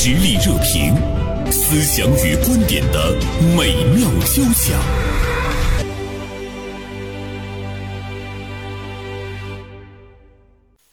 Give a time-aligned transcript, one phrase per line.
[0.00, 0.94] 实力热评，
[1.50, 3.16] 思想与观点的
[3.56, 4.78] 美妙交响。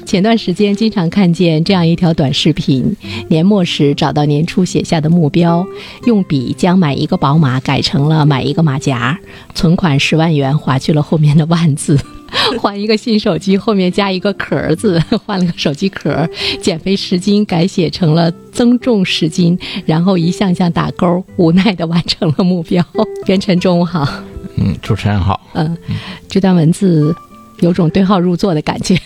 [0.07, 2.96] 前段时间经常看见这样一条短视频：
[3.29, 5.64] 年末时找到年初写下的目标，
[6.08, 9.20] 用笔将买一个宝马改成了买一个马甲，
[9.54, 12.00] 存款十万元划去了后面的万字。
[12.59, 16.27] 换一个新手机，后面加一个壳字， 换了个手机壳。
[16.61, 22.84] 减肥十斤改写成了增重十斤，然后一项项打勾，无奈的完成了目标。
[23.27, 24.07] 元晨，中午好。
[24.57, 25.40] 嗯，主持人好。
[25.53, 25.77] 嗯，
[26.29, 27.13] 这段文字
[27.59, 28.98] 有种对号入座的感觉。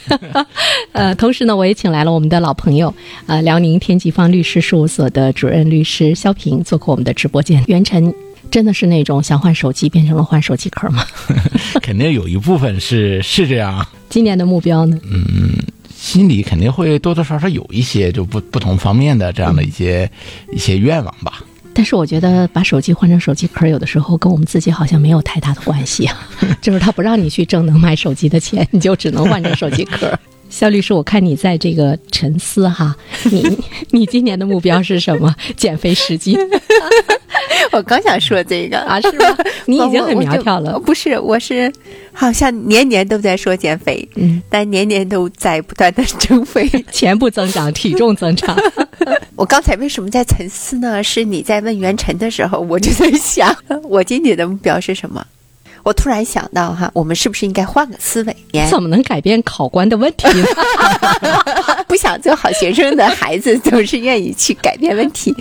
[0.92, 2.94] 呃，同时呢，我也请来了我们的老朋友，
[3.26, 7.64] 呃，辽宁天吉方律师事务所的主任律师肖平做客我们的直播间。
[7.68, 8.14] 袁晨。
[8.52, 11.06] 真的是那种想换手机变成了换手机壳吗？
[11.82, 13.86] 肯定有一部分是是这样。
[14.10, 14.98] 今年的目标呢？
[15.10, 15.54] 嗯，
[15.96, 20.10] 心里肯定会多多少少有一些就不不同方面的这样的一些
[20.52, 21.44] 一些愿望吧。
[21.74, 26.28] 但是我觉得把手机换成手机壳，有的时候跟我们自己好像没有太大的关系啊。
[26.60, 30.20] 就是他不让你去挣能买手机的钱，你就只能换成手机壳。
[30.50, 32.96] 肖律师，我看你在这个沉思哈，
[33.32, 33.58] 你
[33.92, 35.34] 你今年的目标是什么？
[35.56, 36.38] 减肥十斤。
[37.72, 39.38] 我刚想说这个啊，是吗？
[39.66, 40.80] 你已经很苗条了。
[40.80, 41.72] 不是，我是
[42.12, 48.58] 好像年年都在说减肥，嗯，但年年都在不断的增肥， 钱不增长，体重增长。
[49.36, 51.04] 我刚才为什么在沉思呢？
[51.04, 55.26] 是你在问袁晨的时候，我就在想，我今年的目标是什么？
[55.84, 58.36] 我突然想到哈，我们是不是应该换个思维？
[58.70, 60.46] 怎么能改变考官的问题呢？
[61.88, 65.36] 不想做好学生的孩子，总是愿意去改变问题。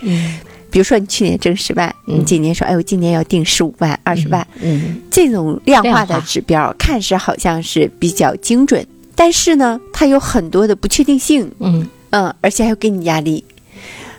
[0.70, 11.50] 比如说，你去年挣十万，你今年说：“哎，我今年要定十五万、二十万。”嗯，这种量化的指标看似好像是比较精准，但是呢，它有很多的不确定性。
[11.60, 13.42] 嗯嗯，而且还要给你压力。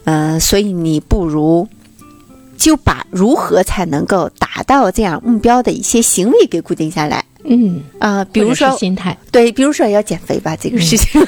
[0.06, 1.67] 嗯，所以你不如
[2.59, 7.23] 就把如何才能够达到这样目标的一些行为给固定下来。
[7.45, 11.22] 嗯啊，比如说心态，对，比如说要减肥吧，这个事情，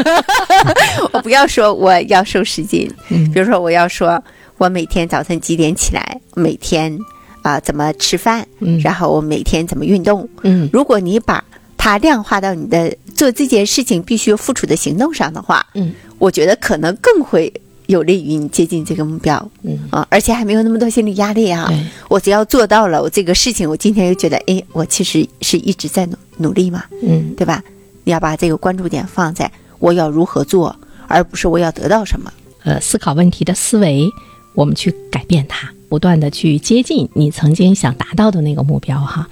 [1.14, 4.22] 我不要说我要瘦十斤，比如说我要说。
[4.58, 6.22] 我每天早晨几点起来？
[6.36, 6.96] 每天
[7.42, 8.46] 啊怎么吃饭？
[8.60, 10.30] 嗯，然后我每天怎么运动？
[10.44, 11.44] 嗯，如果你把
[11.78, 17.52] 它量化到你的做这件事情必须付出的行动上的话，嗯，我觉得可能更会
[17.92, 19.52] 有利于你接近这个目标。
[19.62, 21.72] 嗯啊，而且还没有那么多心理压力啊。
[22.10, 26.84] 我只要做到了我这个事情，我今天又觉得，哎，我其实是一直在努努力嘛。
[27.04, 27.64] 嗯，对吧？
[28.04, 30.76] 你要把这个关注点放在我要如何做，
[31.08, 32.34] 而不是我要得到什么。
[32.64, 34.10] 呃，思考问题的思维。
[34.54, 39.26] 我们去改变它，不断的去接近你曾经想达到的那个目标哈，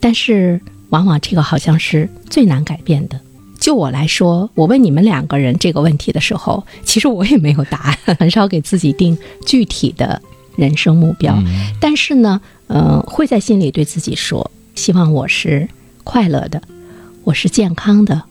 [0.00, 0.58] 但是
[0.88, 3.20] 往往这个好像是最难改变的。
[3.62, 10.20] 就我来说，我问你们两个人这个问题的时候，其实我也没有答案， 很少给自己定具体的
[10.56, 11.40] 人生目标。
[11.80, 15.68] 但是呢，嗯，会在心里对自己说，希望我是
[16.02, 16.60] 快乐的，
[17.22, 18.24] 我是健康的，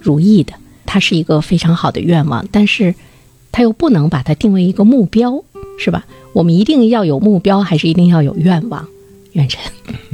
[0.00, 0.52] 如意的。
[0.86, 2.94] 它是一个非常好的愿望，但是
[3.50, 5.42] 它又不能把它定为一个目标。
[5.78, 6.06] 是吧？
[6.32, 8.86] 我们一定要有目标，还是一定要有愿望？
[9.36, 9.60] 愿晨，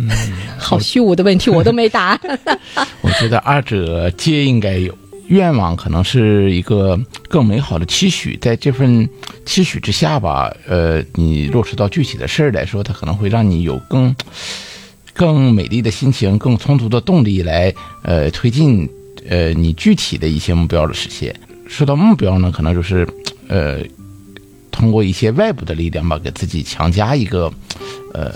[0.58, 2.20] 好虚无的问题，我都没答。
[3.02, 4.92] 我觉得二者皆应该有。
[5.28, 9.08] 愿望可能是一个更美好的期许，在这份
[9.46, 14.14] 期许之下吧，呃，你落实到具体的事儿来说，它可能会让你有更
[15.14, 17.72] 更美丽的心情，更充足的动力来
[18.02, 18.86] 呃推进
[19.26, 21.34] 呃你具体的一些目标的实现。
[21.66, 23.08] 说到目标呢，可能就是
[23.48, 23.78] 呃。
[24.74, 27.52] 通过一些外部的力量吧，给自己强加一个，
[28.14, 28.32] 呃，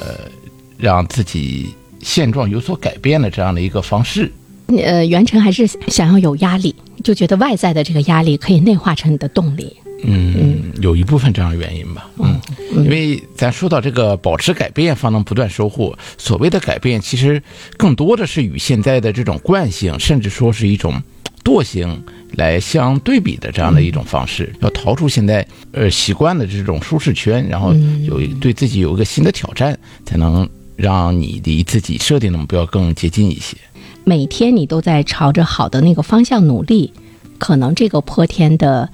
[0.77, 1.69] 让自己
[2.01, 4.31] 现状有所改变的这样的一个方式。
[4.69, 9.77] 呃，袁成还是想要有压力，就觉得外在的这个压力可以内化成你的动力。
[10.05, 12.11] 嗯，有一部分这样的原因吧。
[12.19, 12.41] 嗯，
[12.85, 17.43] 因为咱说到这个保持改变方能不断收获，所谓的改变其实
[17.77, 21.03] 更多的是与现在的这种惯性，甚至说是一种
[21.45, 22.03] 惰性。
[22.33, 30.47] 来相对比的这样的一种方式，要逃出现在呃习惯的这种舒适圈，然后有对自己有一个新的挑战，才能
[30.77, 33.57] 让你离自己设定的目标更接近一些。
[34.05, 36.93] 每天你都在朝着好的那个方向努力，
[37.39, 38.89] 可能这个破天的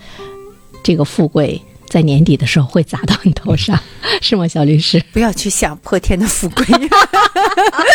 [0.83, 3.79] 这个富贵在年底的时候会砸到你头上，
[4.23, 5.03] 是吗，小律师？
[5.13, 6.65] 不要去想破天的富贵，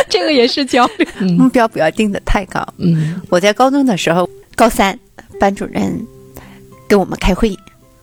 [0.09, 1.27] 这个也是焦虑。
[1.31, 2.63] 目标不要定的太高。
[2.77, 4.97] 嗯，我在高中的时候，高三。
[5.39, 6.03] 班主任
[6.87, 7.55] 跟我们开会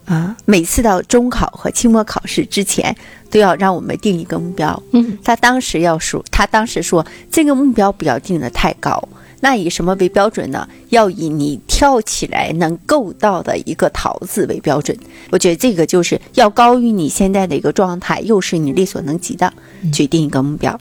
[0.05, 2.95] 啊，每次到中考和期末考试之前，
[3.31, 4.81] 都要让我们定一个目标。
[4.91, 9.09] 嗯，他当时要说，他当时说这个目标不要定的太高，
[9.39, 10.67] 那以什么为标准呢？
[10.89, 14.95] 要以你跳起来能够到的一个桃子为标准。
[15.31, 19.51] 我觉得这个就是要高于你现在的一个状态，又是你力所能及的，
[19.91, 20.79] 去定一个目标。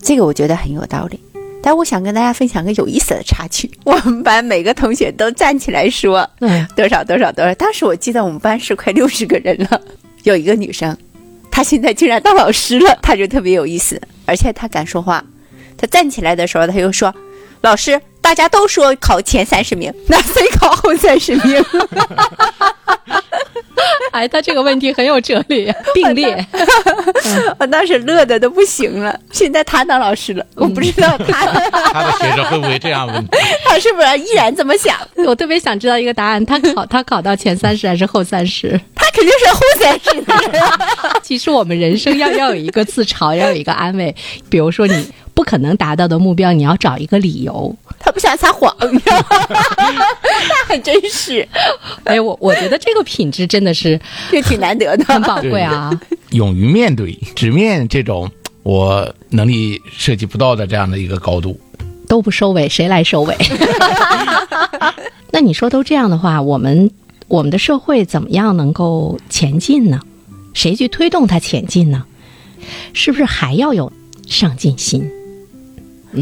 [0.00, 1.18] 这个我觉得很有道理。
[1.62, 7.54] 但我想跟大家分享个有意思的插曲，我们班每个同学都站起来说嗯多少多少多少。
[7.54, 9.80] 当时我记得我们班是快六十个人了，
[10.22, 10.96] 有一个女生，
[11.50, 15.24] 她现在竟然当老师了，她就特别有意思，而且她敢说话。
[15.76, 17.14] 她站起来的时候，她又说
[17.60, 21.64] ：“老师，大家都说考前三十名，那谁考后三十名？”
[24.12, 26.46] 哎，他这个问题很有哲理， 并列。
[27.58, 29.18] 我当时乐的都不行了。
[29.30, 31.46] 现在他当老师了，我不知道他
[31.92, 33.24] 他的学生会不会这样问？
[33.64, 34.96] 他是不是依然这么想？
[35.26, 38.78] 我特别想知道一个答案，他考他考到前三十还是后三十？
[38.94, 40.62] 他肯定是后三十的人。
[41.22, 44.14] 其实我们人生要要有一个自嘲，要有一个安慰。
[44.48, 47.74] 比如说你不可能达到的目标，你要找一个理由。
[48.20, 49.24] 他不想撒谎，你知道吗？
[49.78, 51.46] 他很真实，
[52.04, 53.98] 哎，我我觉得这个品质真的是
[54.30, 55.04] 这挺难得的。
[55.06, 55.90] 很宝贵啊。
[56.30, 58.30] 勇于面对，直面这种
[58.62, 61.58] 我能力涉及不到的这样的一个高度。
[62.08, 63.36] 都不收尾，谁来收尾？
[65.32, 66.90] 那你说都这样的话，我们
[67.28, 70.00] 我们的社会怎么样能够前进呢？
[70.52, 72.04] 谁去推动它前进呢？
[72.92, 73.92] 是不是还要有
[74.26, 75.08] 上进心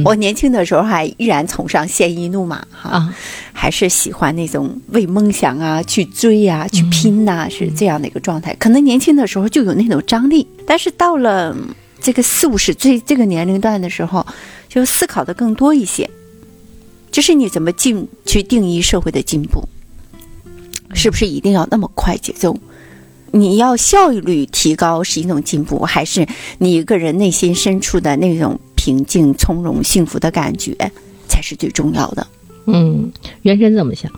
[0.05, 3.15] 我年轻的时候还依然崇尚鲜衣怒马哈，啊？
[3.53, 8.55] 还是喜欢那种为梦想啊去追啊去拼呐、是这样的一个状态。
[8.57, 14.27] 可能年轻的时候就有那种张力，但是到了嗯这个四五十岁这个年龄段的时候，
[14.69, 16.09] 就思考的更多一些，
[17.11, 19.67] 就是你怎么进去定义社会的进步，
[20.95, 22.57] 是不是一定要那么快节奏？
[23.31, 26.27] 你要效率提高是一种进步，还是
[26.59, 30.73] 你一个人内心深处的那种平静、从容、幸福的感觉
[31.27, 32.25] 才是最重要的？
[32.67, 33.11] 嗯，
[33.43, 34.09] 原神怎么想？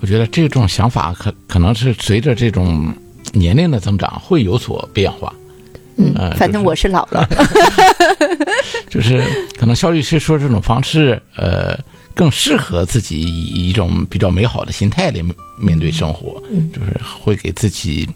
[0.00, 2.92] 我觉得这种想法可可能是随着这种
[3.32, 5.32] 年龄的增长会有所变化。
[5.96, 7.26] 嗯呃反正我是老了，
[8.90, 9.24] 就是
[9.56, 11.78] 可能肖律师说这种方式，呃，
[12.14, 15.22] 更适合自己以一种比较美好的心态来
[15.56, 16.42] 面对生活，
[16.72, 18.08] 就是会给自己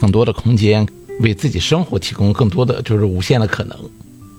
[0.00, 0.84] 更多的空间，
[1.20, 3.78] 为自己生活提供更多的就是无限的可能。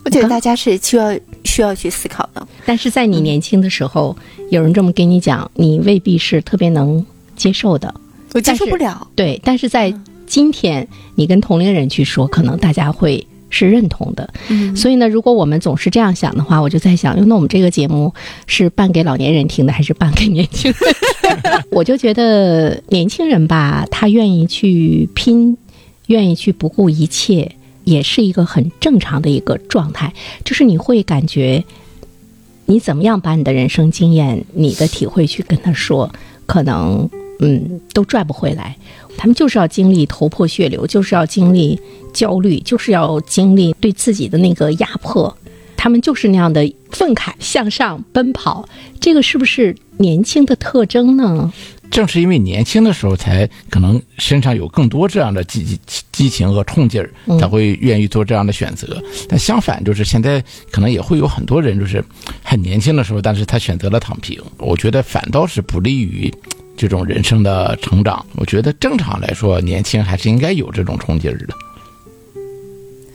[0.10, 1.14] 我觉得大家是需要
[1.44, 2.48] 需要去思考的。
[2.66, 4.16] 但是在你年轻的时候，
[4.50, 7.94] 有人这么跟你讲，你未必是特别能接受的。
[8.34, 9.94] 我接受不了，对，但是在
[10.26, 14.32] 今天，你跟同龄人去说，可能大家会是认同的。
[14.48, 18.12] 嗯所以呢，如果我们总是这样想的话，我就在想，哟那我们这个节目
[18.48, 21.64] 是办给老年人听的，还是办给年轻人？
[21.72, 25.56] 我就觉得年轻人吧，他愿意去拼，
[26.08, 27.52] 愿意去不顾一切，
[27.84, 30.14] 也是一个很正常的一个状态。
[30.44, 31.64] 就是你会感觉，
[32.66, 36.12] 你怎么样把你的人生经验、你的体会去跟他说，
[36.46, 37.10] 可能
[37.40, 38.76] 嗯都拽不回来。
[39.18, 41.78] 他们就是要经历头破血流，就是要经历
[42.14, 45.36] 焦虑，就是要经历对自己的那个压迫。
[45.76, 48.68] 他们就是那样的愤慨向上奔跑，
[49.00, 51.52] 这个是不是年轻的特征呢？
[51.92, 55.80] 正是因为年轻的时候，才可能身上有更多这样的激激
[56.12, 57.10] 激情和冲劲儿，
[57.40, 59.02] 才会愿意做这样的选择。
[59.28, 62.04] 但相反，就是现在可能也会有很多人，就是
[62.44, 64.42] 很年轻的时候，但是他选择了躺平。
[64.58, 66.32] 我觉得反倒是不利于
[66.78, 68.26] 这种人生的成长。
[68.36, 71.48] 我觉得正常来说，年轻还是应该有这种冲劲儿的。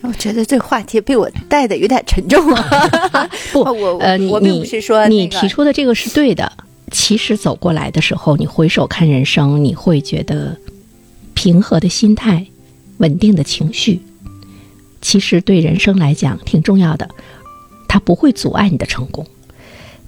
[0.01, 3.27] 我觉得这话题被我带的有点沉重啊。
[3.51, 6.51] 不， 我呃，你我并不是说你那个提出的这个是对的。
[6.91, 10.57] 其实走过来的时候，你回首看人生，你会觉得
[11.33, 12.45] 平和的心态、
[12.97, 13.99] 稳定的情绪，
[15.01, 17.09] 其实对人生来讲挺重要的。
[17.87, 19.25] 它不会阻碍你的成功，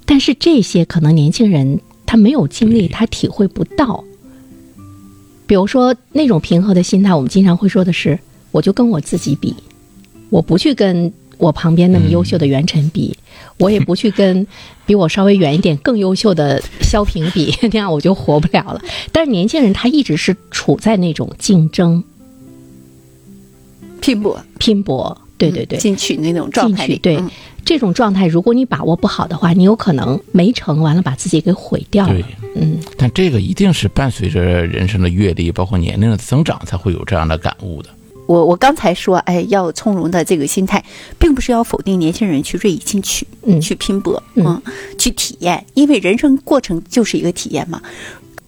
[0.04, 4.04] 但是这些可能年轻人他没有经历，他体会不到。
[5.46, 8.18] 比如说那种平和的心态，我们经常会说的是，
[8.50, 9.54] 我就跟我自己比，
[10.28, 13.16] 我不去跟我旁边那么优秀的袁晨比，
[13.58, 14.46] 我也不去跟
[14.84, 18.80] 比我稍微远一点更优秀的肖平比， 那样我就活不了了。
[19.12, 22.02] 但是年轻人他一直是处在那种竞争、
[24.00, 27.16] 拼搏，拼搏，对对对，进取那种状态里，进取对。
[27.16, 27.30] 嗯。
[27.64, 32.14] 这种状态，如果你把握不好的话，你有可能没成，完了把自己给毁掉了。
[32.14, 32.24] 对。，
[32.56, 37.90] 嗯，但这个一定是伴随着人生的阅历，包括年龄的增长，才会有这样的感悟的。
[38.28, 40.84] 我我刚才说，哎，要从容的这个心态，
[41.18, 44.62] 并不是要否定年轻人去锐意进取，嗯去拼搏，嗯嗯，
[44.98, 47.80] 去体验，因为人生过程就是一个体验嘛。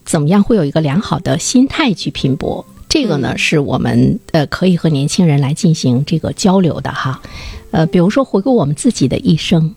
[0.04, 2.62] 怎么样会有一个良好的心态去拼搏？
[2.90, 7.22] 这个呢，嗯是我们呃可以和年轻人来进行这个交流的哈。
[7.70, 9.74] 呃，比如说回顾我们自己的一生，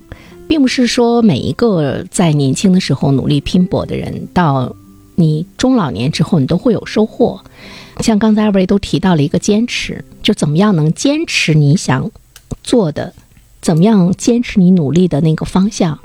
[0.49, 4.75] 并不是说每一个在年轻的时候努力拼搏的人，到
[5.15, 7.39] 你中老年之后，你都会有收获。
[7.99, 12.11] 像刚才二位都提到了一个坚持，就怎么样能坚持你想
[12.63, 13.13] 做的，
[13.61, 15.99] 怎么样坚持你努力的那个方向，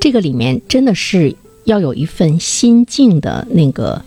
[0.00, 4.02] 这个里面真的是要有一份心境的那个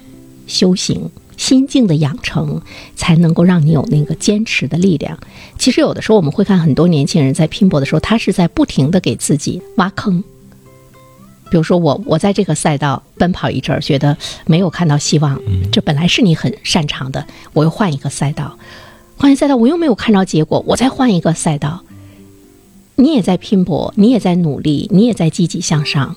[0.47, 1.09] 修行。
[1.37, 2.61] 心境的养成，
[2.97, 5.17] 才能够让你有那个坚持的力量。
[5.57, 10.21] 其实有的时候我们会看很多年轻人在拼搏的时候，他是在不停的给自己挖坑。
[11.49, 15.39] 比如说我，我在这个赛道奔跑一阵儿，觉得没有看到希望，
[15.71, 18.57] 这本来是你很擅长的，我又换一个赛道，
[19.17, 21.83] 换一赛道我又没有看到结果，我再换一个赛道。
[22.95, 26.15] 你也在拼搏，你也在努力，你也在积极向上，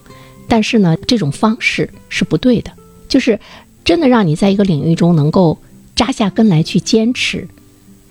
[0.49, 2.73] 但是呢，这种方式是不对的，
[3.09, 3.39] 就是。
[3.85, 5.59] 真的让你在一个领域中能够
[5.97, 7.49] 扎下根来去坚持，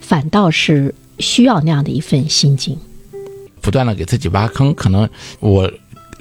[0.02, 2.78] 反倒是需要那样的一份心境。
[3.62, 5.08] 不断的给自己挖坑，可能
[5.40, 5.72] 我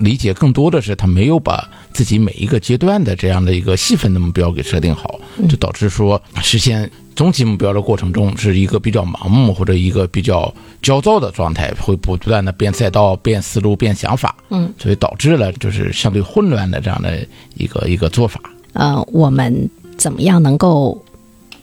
[0.00, 10.52] 理解更多的是他没有把自己每一个阶段的这样的一个细分的目标给设定好，就导致说实现终极目标的过程中是一个比较盲目或者一个比较
[10.83, 17.19] 焦躁的状态，会不断的变赛道、变思路、变想法，嗯，所以导致了就是相对混乱的这样的
[17.54, 18.40] 一个一个做法。
[18.73, 21.04] 呃，我们怎么样能够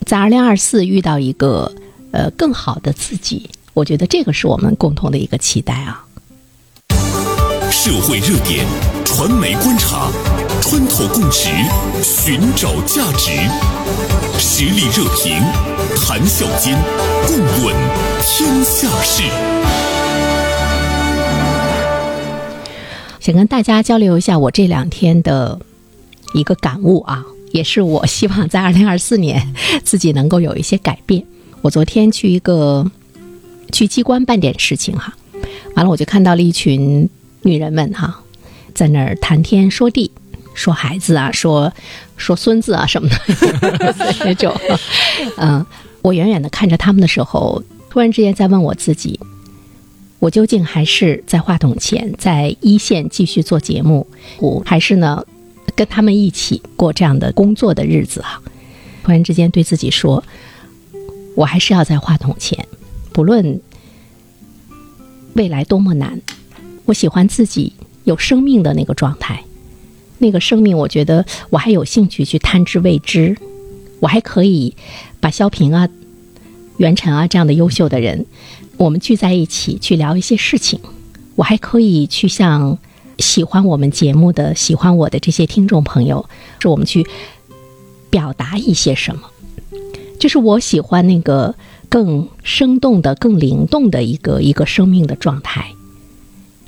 [0.06, 1.72] 在二零二四遇到一个
[2.12, 3.50] 呃更好的自己？
[3.74, 6.04] 我觉得这个是我们共同的一个期待啊。
[7.88, 8.66] 社会热点，
[9.02, 10.10] 传媒观察，
[10.60, 11.48] 穿透共识，
[12.02, 13.30] 寻找价值，
[14.38, 15.40] 实力热评，
[15.96, 16.78] 谈笑间，
[17.26, 17.74] 共论
[18.20, 19.22] 天下事。
[23.20, 25.58] 想跟大家交流一下我这两天的。
[26.34, 31.24] 一个感悟啊，也是我希望在二零二四年自己能够有一些改变。
[31.62, 32.84] 我昨天去一个
[33.72, 35.14] 去机关办点事情哈，
[35.74, 37.08] 完了我就看到了一群
[37.48, 38.22] 女人们哈，
[38.74, 40.10] 在那儿谈天说地，
[40.52, 41.72] 说孩子啊，说
[42.16, 44.54] 说孙子啊什么的 那种。
[45.38, 45.64] 嗯，
[46.02, 49.18] 我远远的看着他们的时候，突然之间在问我自己：
[50.18, 54.06] 我究竟还是在话筒前，在一线继续做节目，
[54.38, 55.24] 我还是呢？
[55.74, 58.42] 跟他们一起过这样的工作的日子啊，
[59.04, 60.24] 突然之间对自己说
[61.36, 62.66] ：“我还是要在话筒前，
[63.12, 63.60] 不论
[65.34, 66.20] 未来多么难，
[66.88, 69.44] 我喜欢自己有生命的那个状态。
[70.16, 73.36] 那个生命，我觉得我还有兴趣去探知未知，
[74.00, 74.74] 我还可以
[75.20, 75.86] 把萧平啊、
[76.78, 78.24] 袁晨啊这样的优秀的人，
[78.78, 80.80] 我们聚在一起去聊一些事情，
[81.36, 82.78] 我还可以去向。”
[83.18, 86.28] 喜欢我们节目的、喜欢我的这些听众朋友，
[86.60, 87.04] 是我们去
[88.10, 89.22] 表达一些什么？
[90.20, 91.52] 就是我喜欢那个
[91.88, 95.74] 更生动的、更灵动的一个一个生命的状态。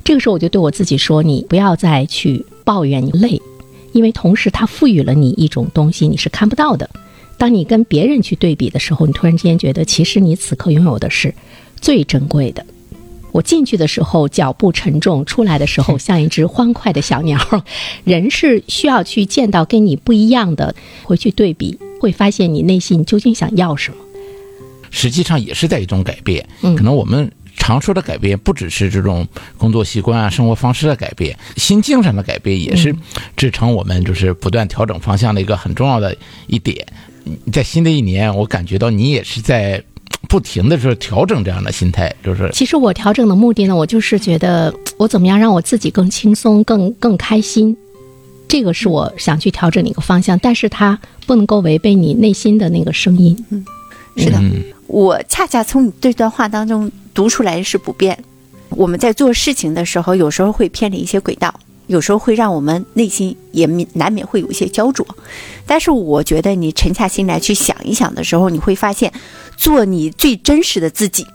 [0.03, 3.41] 这个时候，我就对我自己说：“你不要再去抱怨你累，
[3.93, 6.89] 因为同时它赋予了你一种东西，你是看不到的。
[7.37, 11.33] 当你跟别人去对比的时候，你突然之间觉得，其实你此刻拥有的是
[11.79, 12.65] 最珍贵的。”
[13.31, 17.39] 我进去的时候脚步沉重，出来的时候像一只欢快的小鸟。
[18.03, 23.97] 人是需要去见到跟你不一样的，回去对比，会发现你内心究竟想要什么。
[24.89, 26.45] 实际上也是在一种改变。
[26.61, 29.25] 嗯，可能我们常说的改变，不只是这种
[29.55, 32.93] 工作习惯啊、生活方式的改变，心境上的改变也是
[33.37, 36.83] 支撑我们就是不断调整方向的一个很重要的一点。
[37.53, 39.81] 在新的一年，我感觉到你也是在。
[40.27, 42.49] 不停的是调整这样的心态，就是。
[42.53, 47.75] 其实我调整的目的呢，我就是觉得我怎么样让我自己更轻松、更更开心，
[48.47, 50.37] 这个是我想去调整的一个方向。
[50.39, 53.35] 但是它不能够违背你内心的那个声音。
[53.49, 53.65] 嗯，
[54.15, 54.39] 是的，
[54.87, 58.23] 我恰恰从你这段话当中读出来是不变。
[58.69, 61.53] 我们在做事情的时候，有时候会偏离一些轨道。
[61.87, 65.05] 有时候会让我们内心也难免会有一些焦灼，
[65.65, 69.11] 但是我觉得你沉下心来去想一想的时候，你会发现，
[69.57, 71.25] 做你最真实的自己，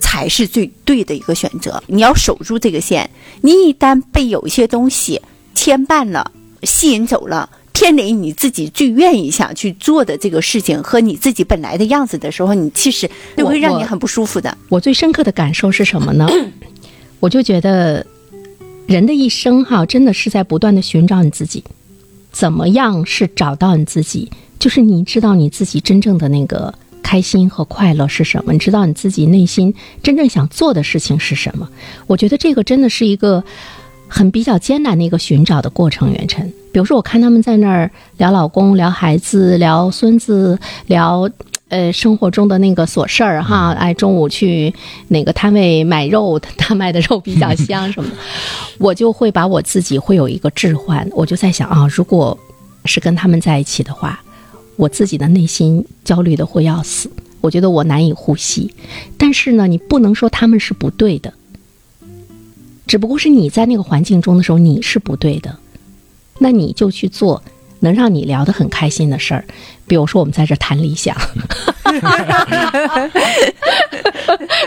[0.00, 1.82] 才是最对的一个选择。
[1.88, 3.10] 你要守住这个线，
[3.42, 5.20] 你一旦被有一些东西
[5.54, 14.56] 牵绊了、吸引走了、偏离你自己最愿意想去做的这个事情和你自己本来的样子的时候，你其实会让你很不舒服的。
[14.70, 16.26] 我最深刻的感受是什么呢？
[17.20, 18.04] 我就觉得。
[18.86, 21.64] 人的一生，哈，真的是在不断的寻找你自己。
[22.30, 24.30] 怎么样是找到你自己？
[24.60, 28.52] 就是你知道你自己真正的那个开心和快乐是什么？
[28.52, 31.68] 你知道你自己内心真正想做的事情是什么？
[32.06, 33.42] 我觉得这个真的是一个
[34.08, 36.12] 很比较艰难的一个寻找的过程。
[36.12, 41.28] 元晨，比如说我看他们在那儿聊老公、聊孩子、聊孙子、聊
[41.68, 44.72] 呃生活中的那个琐事儿哈，哎，中午去
[45.08, 48.16] 哪个摊位买肉，他卖的肉比较香什么的，
[48.78, 52.38] 我就会把我自己会有一个置换，我就在想啊，如果
[52.84, 54.22] 是跟他们在一起的话，
[54.76, 57.10] 我自己的内心焦虑的会要死，
[57.40, 58.72] 我觉得我难以呼吸。
[59.18, 61.32] 但是呢，你不能说他们是不对的，
[62.86, 65.56] 只不过是你在那个环境中的时候你是不对的，
[66.38, 67.42] 那你就去做。
[67.80, 69.44] 能让你聊得很开心的事儿，
[69.86, 71.14] 比如说我们在这谈理想。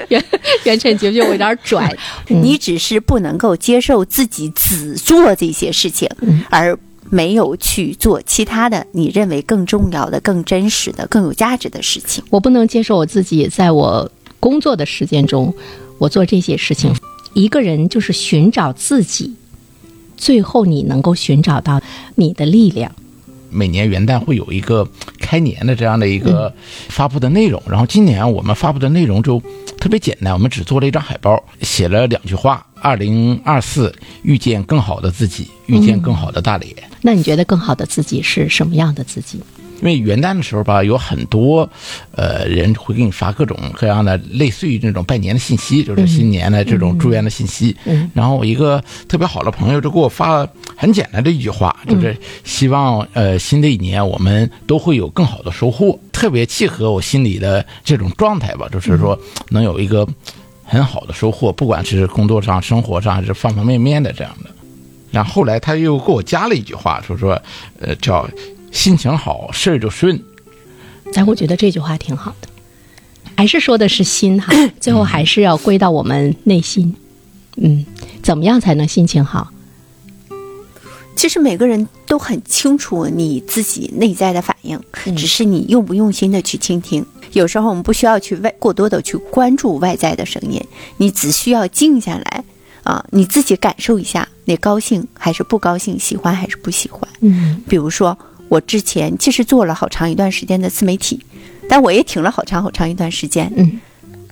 [0.09, 0.23] 袁
[0.63, 1.91] 袁晨觉不觉得我有点拽？
[2.29, 6.07] 你只是不能够接受自己只做这些事情，
[6.51, 6.77] 而
[7.09, 12.23] 没有去做其他的你认为更重要的、更真实的、更有价值的事情。
[12.29, 14.09] 我不能接受我自己在我
[14.39, 15.51] 工作的时间中，
[15.97, 16.95] 我做这些事情。
[17.33, 19.35] 一个人就是寻找自己。
[20.17, 21.81] 最后，你能够寻找到
[22.15, 22.91] 你的力量。
[23.51, 24.87] 每年元旦会有一个
[25.19, 26.53] 开年的这样的一个
[26.89, 29.41] 发布的内容，然后今年我们发布的内容就
[29.79, 36.71] 特别简单，我们只做了一张海报，写了两句话：二零二四遇见更好的自己，遇见更好的大连。
[37.01, 39.41] 那你觉得更好的自己是什么样的自己？
[39.81, 41.69] 因为元旦的时候吧，有很多，
[42.11, 47.75] 呃，人会给你发各种各样的类似于这种拜年的信息，就是新年的这种祝愿的信息。
[47.85, 48.11] 嗯。
[48.13, 59.17] 然后我一个特别好的朋友就给我发了很简单的一句话，就是希望呃新的一年我们都会有更好的收获，特别契合我心里的这种状态吧，就是说
[59.49, 60.05] 能有一个
[60.65, 64.49] 很好的收获，不管是工作上、生活上还是方方面面的这样的。
[65.11, 67.41] 然后后来他又给我加了一句话，说说
[67.79, 68.29] 呃叫。
[68.71, 70.21] 心情好，事儿就顺。
[71.15, 72.47] 哎，我觉得这句话挺好的，
[73.35, 76.95] 还是说的是心哈， 最后还是要归到我们内心。
[77.57, 77.83] 嗯，
[78.21, 79.51] 怎么样才能心情好？
[81.15, 84.79] 其实每个人都很清楚你自己内在的反应，
[85.17, 87.05] 只是你用不用心的去倾听。
[87.33, 90.63] 有时候我们不需要去外过多的去关注外在的声音，
[90.97, 92.43] 你只需要静下来
[92.83, 97.09] 啊，你自己感受一下，你高兴还是不高兴，喜欢还是不喜欢。
[97.21, 98.15] 嗯，比如说。
[98.49, 101.23] 我之前其实做了好长一段时间的自媒体，
[101.69, 103.51] 但我也停了好长好长一段时间。
[103.55, 103.79] 嗯，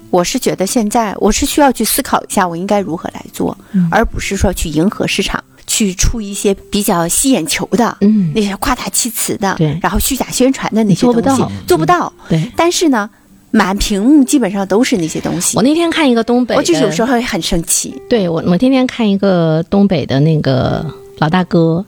[0.09, 3.55] 我是觉得现在我是需要去思考一下，我应该如何来做，
[3.91, 12.13] 而不是说去迎合市场，去出一些比较吸眼球的，嗯，那些夸大其词的，对，然后虚假宣传的那些东西，做不到，做不到。
[12.27, 13.07] 对，但是呢，
[13.51, 15.55] 满屏幕基本上都是那些东西。
[15.57, 17.93] 我那天看一个东北，我就是有时候会很生气。
[18.09, 20.83] 对我，我天天看一个东北的那个
[21.19, 21.85] 老大哥。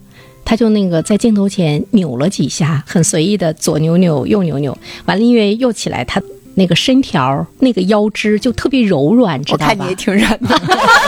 [0.50, 6.20] 他就那个在镜头前扭了几下，很随意的左扭扭右扭扭，完了音乐又起来，他
[6.56, 9.66] 那个身条那个腰肢就特别柔软，知道吧？
[9.66, 10.60] 我看你也挺软的。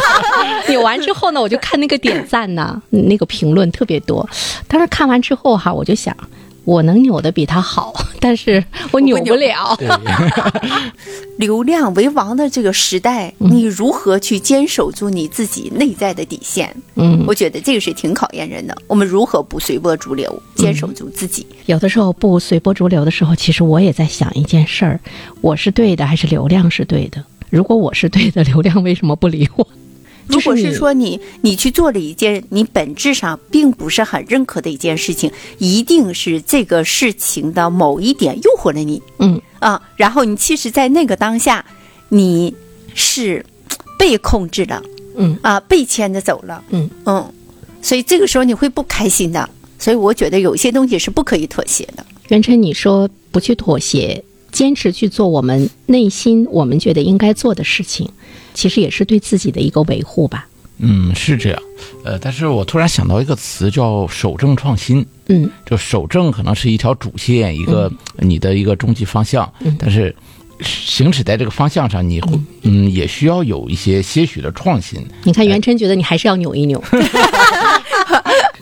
[0.70, 4.24] 扭完之后呢，我就看那个点赞呢，那个评论特别多。
[4.68, 6.16] 当时看完之后哈，我就想。
[6.64, 9.76] 我能扭的比他好， 但是我扭不了。
[11.38, 16.72] 流量为王的这个时代，你如何去坚守住你自己内在的底线？
[16.94, 18.76] 嗯，我觉得这个是挺考验人的。
[18.86, 21.44] 我们如何不随波逐流，坚守住自己？
[21.66, 25.00] 有的时候不随波逐流的时候，其实我也在想一件事儿：
[25.40, 27.24] 我是对的，还是流量是对的？
[27.50, 29.66] 如果我是对的，流量为什么不理我？
[30.32, 41.64] 如果是说你你去做了一件你本质上并不是很认可的一件事情，一定是这个事情的某一点诱惑了你，嗯啊，然后你其实，在那个当下，
[42.08, 42.54] 你
[42.94, 43.44] 是
[43.98, 44.82] 被控制了，
[45.16, 47.32] 嗯啊，被牵着走了，嗯嗯，
[47.80, 49.48] 所以这个时候你会不开心的。
[49.78, 52.06] 所以我觉得有些东西是不可以妥协的。
[52.28, 58.08] 袁晨，你说不去妥协，坚持去做我们内心我们觉得应该做的事情。
[58.54, 60.46] 其实也是对自己的一个维护吧。
[60.76, 61.62] 嗯，是这样。
[62.04, 65.04] 呃，但是我突然想到一个词，叫守正创新。
[65.28, 69.50] 嗯，就守正可能是一条主线，一个你的一个终极方向。
[69.60, 70.14] 嗯，但是
[70.60, 75.00] 行驶在这个方向上，你会嗯也需要有一些些许的创新。
[75.24, 76.82] 你看，袁琛觉得你还是要扭一扭。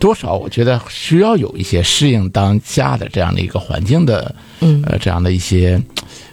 [0.01, 5.81] 多少，我觉得需要有一些适应当下的这样的一个环境的，嗯，呃，这样的一些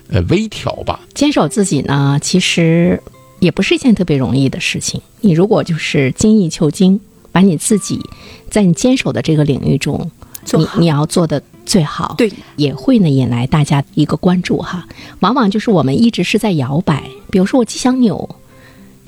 [0.09, 0.99] 呃微调吧。
[1.13, 2.99] 坚守自己呢，其实。
[3.39, 4.99] 也不是一件特别容易的事情。
[5.21, 6.99] 你如果就是精益求精，
[7.31, 8.01] 把你自己
[8.49, 10.09] 在你坚守的这个领域中，
[10.53, 14.87] 你你要做的最好，对，也会呢引来大家一个关注哈。
[15.19, 18.27] 往往就是我们一直是在摇摆，比如说我既想扭，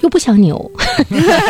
[0.02, 0.72] 又不想扭，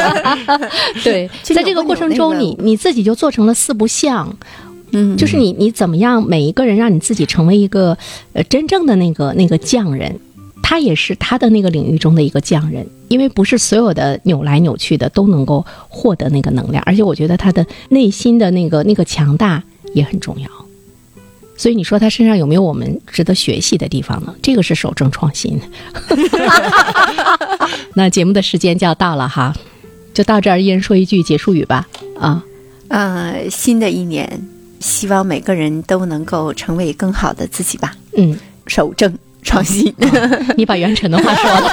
[1.03, 4.35] 对，在这个过程中，你你自己就做成了四不像，
[4.91, 7.97] 嗯，就是你你怎么样，每一个人让你自己成为一个
[8.33, 10.19] 呃真正的那个那个匠人。
[10.61, 19.63] 他也是他的那个领域中的一个匠人，因为不是所有的扭来扭去的都能够获得那个能量，而且我觉得他的内心的那个那个强大
[19.95, 20.47] 也很重要。
[21.59, 24.33] 所以你说他身上有没有我们值得学习的地方呢？
[24.41, 25.59] 这个是守正创新。
[27.93, 29.53] 那节目的时间就要到了哈，
[30.13, 31.85] 就到这儿，一人说一句结束语吧。
[32.17, 32.41] 啊，
[32.87, 34.41] 呃，新的一年，
[34.79, 37.93] 希望每个人都能够成为更好的自己吧。
[38.15, 39.93] 嗯，守正创新，
[40.55, 41.69] 你把袁晨的话说了，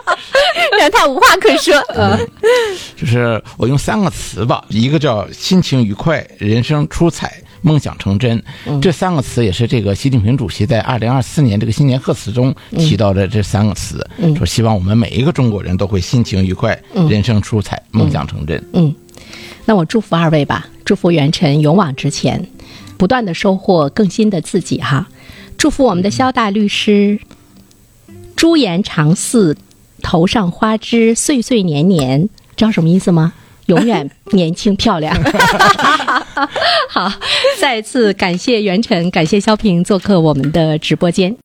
[0.80, 1.74] 让他无话可说。
[1.94, 2.18] 嗯，
[2.96, 7.30] 就是我用三个词吧，一个叫心情愉快，人生出彩。
[7.64, 8.40] 梦想成真，
[8.80, 18.62] 这三个词也是这个习近平主席在二零二四年这个新年贺词中提到的这三个词，说希望我们每一个中国人都会心情愉快，人生出彩，梦想成真。
[18.74, 18.94] 嗯，
[19.64, 22.46] 那我祝福二位吧，祝福元辰勇往直前，
[22.98, 25.08] 不断的收获更新的自己哈，
[25.56, 27.18] 祝福我们的肖大律师，
[28.36, 29.56] 朱颜长似，
[30.02, 33.32] 头上花枝岁岁年年，知道什么意思吗？
[33.66, 35.14] 永远年轻漂亮。
[36.90, 37.12] 好，
[37.60, 41.36] 再次感谢袁晨，感谢肖平做客我们的直播间。